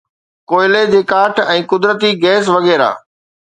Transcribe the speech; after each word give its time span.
ڪوئلي 0.51 0.81
جي 0.93 1.01
ڪاٺ 1.11 1.43
۽ 1.57 1.61
قدرتي 1.75 2.11
گئس 2.27 2.53
وغيره 2.57 2.93